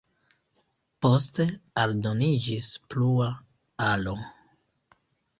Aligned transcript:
Poste 1.05 1.43
aldoniĝis 1.81 2.69
plua 2.93 3.27
alo. 3.89 4.15